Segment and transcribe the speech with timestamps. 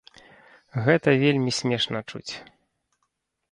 [0.87, 2.33] Гэта вельмі смешна чуць.